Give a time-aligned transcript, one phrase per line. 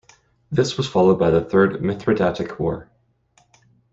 [0.51, 2.89] This was followed by the Third Mithridatic War.